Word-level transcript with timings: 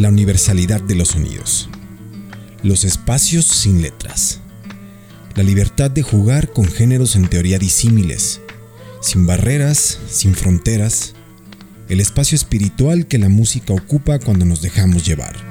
la 0.00 0.08
universalidad 0.08 0.80
de 0.80 0.94
los 0.94 1.08
sonidos, 1.08 1.68
los 2.62 2.84
espacios 2.84 3.44
sin 3.44 3.82
letras, 3.82 4.40
la 5.34 5.42
libertad 5.42 5.90
de 5.90 6.02
jugar 6.02 6.54
con 6.54 6.64
géneros 6.64 7.16
en 7.16 7.28
teoría 7.28 7.58
disímiles, 7.58 8.40
sin 9.02 9.26
barreras, 9.26 9.98
sin 10.08 10.34
fronteras, 10.34 11.12
el 11.90 12.00
espacio 12.00 12.34
espiritual 12.34 13.08
que 13.08 13.18
la 13.18 13.28
música 13.28 13.74
ocupa 13.74 14.18
cuando 14.18 14.46
nos 14.46 14.62
dejamos 14.62 15.04
llevar. 15.04 15.49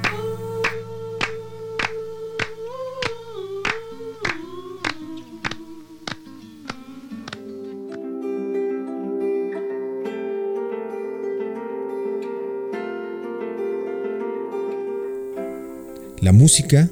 La 16.22 16.34
música, 16.34 16.90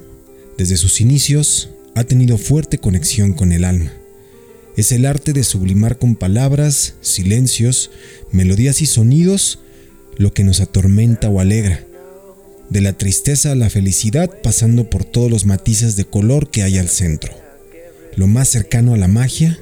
desde 0.56 0.76
sus 0.78 1.00
inicios, 1.00 1.68
ha 1.94 2.04
tenido 2.04 2.38
fuerte 2.38 2.78
conexión 2.78 3.34
con 3.34 3.52
el 3.52 3.64
alma. 3.64 3.92
Es 4.76 4.92
el 4.92 5.04
arte 5.04 5.32
de 5.32 5.44
sublimar 5.44 5.98
con 5.98 6.16
palabras, 6.16 6.94
silencios, 7.00 7.90
melodías 8.32 8.80
y 8.80 8.86
sonidos 8.86 9.58
lo 10.16 10.32
que 10.32 10.44
nos 10.44 10.60
atormenta 10.60 11.28
o 11.28 11.40
alegra. 11.40 11.84
De 12.70 12.80
la 12.80 12.92
tristeza 12.92 13.52
a 13.52 13.54
la 13.54 13.70
felicidad 13.70 14.30
pasando 14.42 14.88
por 14.88 15.04
todos 15.04 15.30
los 15.30 15.46
matices 15.46 15.96
de 15.96 16.04
color 16.04 16.50
que 16.50 16.62
hay 16.62 16.78
al 16.78 16.88
centro. 16.88 17.32
Lo 18.16 18.26
más 18.26 18.48
cercano 18.48 18.94
a 18.94 18.96
la 18.96 19.08
magia, 19.08 19.58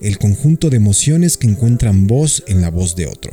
el 0.00 0.18
conjunto 0.18 0.70
de 0.70 0.76
emociones 0.76 1.36
que 1.36 1.46
encuentran 1.46 2.06
voz 2.06 2.42
en 2.46 2.60
la 2.60 2.70
voz 2.70 2.96
de 2.96 3.06
otro. 3.06 3.32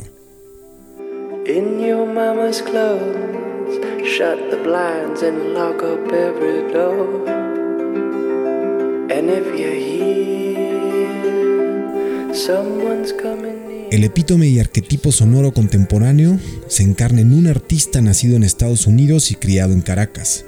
El 13.90 14.04
epítome 14.04 14.48
y 14.48 14.58
arquetipo 14.58 15.12
sonoro 15.12 15.52
contemporáneo 15.52 16.38
se 16.66 16.82
encarna 16.82 17.20
en 17.20 17.34
un 17.34 17.46
artista 17.46 18.00
nacido 18.00 18.36
en 18.36 18.42
Estados 18.42 18.86
Unidos 18.86 19.30
y 19.30 19.34
criado 19.34 19.74
en 19.74 19.82
Caracas. 19.82 20.44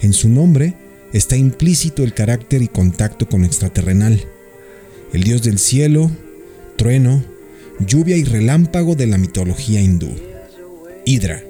En 0.00 0.12
su 0.12 0.28
nombre 0.28 0.74
está 1.12 1.36
implícito 1.36 2.02
el 2.02 2.14
carácter 2.14 2.62
y 2.62 2.68
contacto 2.68 3.28
con 3.28 3.44
extraterrenal, 3.44 4.24
el 5.12 5.22
dios 5.22 5.42
del 5.42 5.58
cielo, 5.58 6.10
trueno, 6.76 7.22
lluvia 7.78 8.16
y 8.16 8.24
relámpago 8.24 8.96
de 8.96 9.06
la 9.06 9.18
mitología 9.18 9.80
hindú. 9.80 10.10
Hydra, 11.04 11.42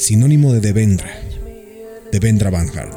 sinónimo 0.00 0.54
de 0.54 0.60
Devendra, 0.60 1.10
Devendra 2.10 2.48
Banhart. 2.48 2.94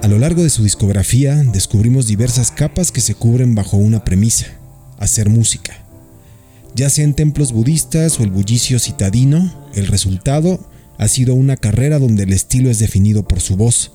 A 0.00 0.08
lo 0.08 0.18
largo 0.18 0.42
de 0.44 0.50
su 0.50 0.62
discografía 0.62 1.34
descubrimos 1.52 2.06
diversas 2.06 2.52
capas 2.52 2.92
que 2.92 3.00
se 3.00 3.16
cubren 3.16 3.56
bajo 3.56 3.76
una 3.76 4.04
premisa, 4.04 4.46
hacer 4.98 5.28
música. 5.28 5.81
Ya 6.74 6.88
sea 6.88 7.04
en 7.04 7.14
templos 7.14 7.52
budistas 7.52 8.18
o 8.18 8.22
el 8.22 8.30
bullicio 8.30 8.78
citadino, 8.78 9.52
el 9.74 9.86
resultado 9.86 10.58
ha 10.98 11.08
sido 11.08 11.34
una 11.34 11.56
carrera 11.56 11.98
donde 11.98 12.22
el 12.22 12.32
estilo 12.32 12.70
es 12.70 12.78
definido 12.78 13.26
por 13.26 13.40
su 13.40 13.56
voz, 13.56 13.92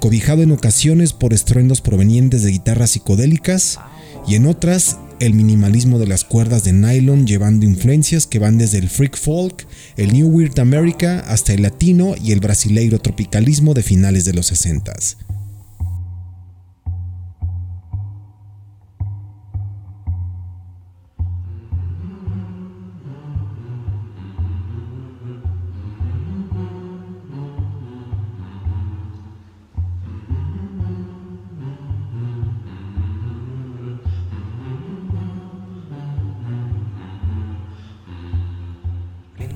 cobijado 0.00 0.42
en 0.42 0.52
ocasiones 0.52 1.12
por 1.12 1.32
estruendos 1.32 1.80
provenientes 1.80 2.42
de 2.42 2.50
guitarras 2.50 2.90
psicodélicas 2.90 3.78
y 4.26 4.34
en 4.34 4.46
otras 4.46 4.98
el 5.20 5.34
minimalismo 5.34 5.98
de 5.98 6.08
las 6.08 6.24
cuerdas 6.24 6.64
de 6.64 6.72
nylon 6.72 7.26
llevando 7.26 7.64
influencias 7.64 8.26
que 8.26 8.40
van 8.40 8.58
desde 8.58 8.78
el 8.78 8.88
freak 8.88 9.16
folk, 9.16 9.66
el 9.96 10.12
new 10.12 10.28
weird 10.28 10.58
America 10.58 11.20
hasta 11.28 11.54
el 11.54 11.62
latino 11.62 12.16
y 12.20 12.32
el 12.32 12.40
brasileiro 12.40 12.98
tropicalismo 12.98 13.72
de 13.72 13.82
finales 13.82 14.24
de 14.24 14.32
los 14.32 14.46
60 14.46 14.92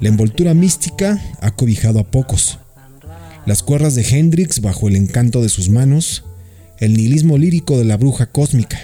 La 0.00 0.08
envoltura 0.08 0.52
mística 0.52 1.18
ha 1.40 1.50
cobijado 1.52 1.98
a 2.00 2.04
pocos. 2.04 2.58
Las 3.46 3.62
cuerdas 3.62 3.94
de 3.94 4.02
Hendrix 4.02 4.60
bajo 4.60 4.88
el 4.88 4.96
encanto 4.96 5.40
de 5.40 5.48
sus 5.48 5.70
manos, 5.70 6.24
el 6.78 6.94
nihilismo 6.94 7.38
lírico 7.38 7.78
de 7.78 7.84
la 7.84 7.96
bruja 7.96 8.26
cósmica. 8.26 8.78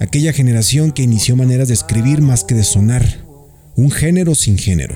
Aquella 0.00 0.32
generación 0.32 0.92
que 0.92 1.02
inició 1.02 1.36
maneras 1.36 1.68
de 1.68 1.74
escribir 1.74 2.22
más 2.22 2.44
que 2.44 2.54
de 2.54 2.64
sonar, 2.64 3.04
un 3.76 3.90
género 3.90 4.34
sin 4.34 4.56
género. 4.56 4.94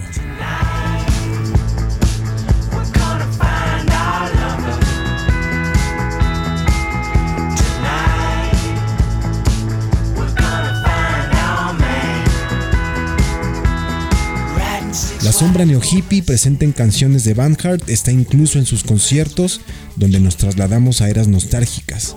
La 15.32 15.38
sombra 15.38 15.64
neo-hippie 15.64 16.22
presente 16.22 16.66
en 16.66 16.72
canciones 16.72 17.24
de 17.24 17.32
Van 17.32 17.56
Hart 17.64 17.88
está 17.88 18.12
incluso 18.12 18.58
en 18.58 18.66
sus 18.66 18.84
conciertos, 18.84 19.62
donde 19.96 20.20
nos 20.20 20.36
trasladamos 20.36 21.00
a 21.00 21.08
eras 21.08 21.26
nostálgicas. 21.26 22.14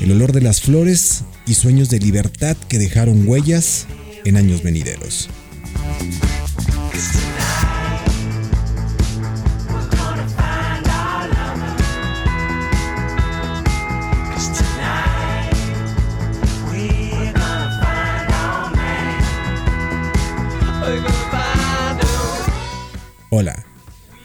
El 0.00 0.12
olor 0.12 0.30
de 0.30 0.40
las 0.40 0.60
flores 0.60 1.24
y 1.48 1.54
sueños 1.54 1.90
de 1.90 1.98
libertad 1.98 2.56
que 2.68 2.78
dejaron 2.78 3.26
huellas 3.26 3.88
en 4.24 4.36
años 4.36 4.62
venideros. 4.62 5.28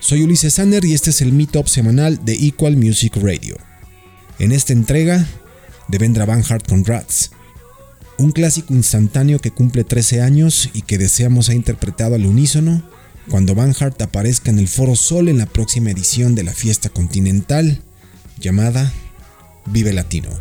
Soy 0.10 0.24
Ulises 0.24 0.56
Sander 0.56 0.84
y 0.86 0.96
este 0.96 1.12
es 1.12 1.22
el 1.22 1.32
Meetup 1.32 1.68
semanal 1.68 2.26
de 2.26 2.34
Equal 2.34 2.76
Music 2.76 3.16
Radio. 3.18 3.58
En 4.40 4.52
esta 4.52 4.74
entrega, 4.74 5.24
de 5.88 6.00
Vendra 6.00 6.26
Van 6.26 6.44
Hart 6.50 6.68
con 6.68 6.84
Rats, 6.84 7.30
un 8.18 8.32
clásico 8.32 8.74
instantáneo 8.74 9.38
que 9.38 9.52
cumple 9.52 9.84
13 9.84 10.24
años 10.24 10.72
y 10.74 10.82
que 10.82 10.98
deseamos 10.98 11.50
ha 11.50 11.54
interpretado 11.54 12.16
al 12.16 12.26
unísono 12.26 12.82
cuando 13.30 13.54
Van 13.54 13.76
Hart 13.80 14.02
aparezca 14.02 14.50
en 14.50 14.58
el 14.58 14.68
Foro 14.68 14.96
Sol 14.96 15.30
en 15.30 15.38
la 15.38 15.46
próxima 15.46 15.92
edición 15.92 16.34
de 16.34 16.44
la 16.44 16.54
fiesta 16.54 16.90
continental 16.90 17.80
llamada 18.40 18.92
Vive 19.68 19.94
Latino. 19.94 20.32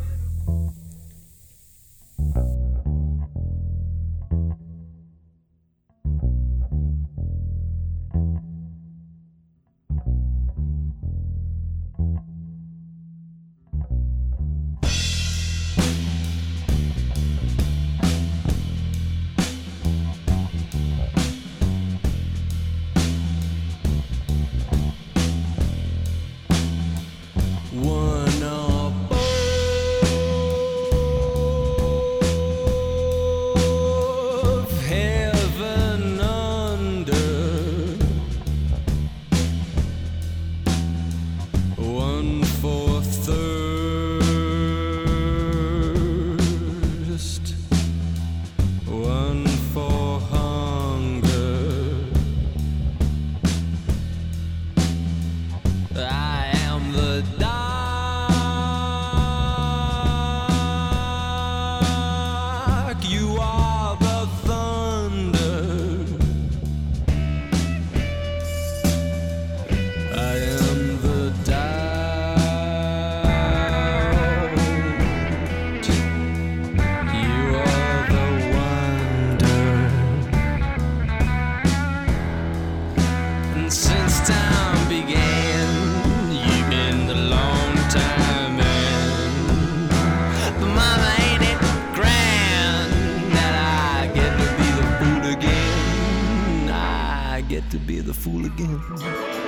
To 97.71 97.79
be 97.79 98.01
the 98.01 98.15
fool 98.15 98.47
again. 98.47 99.48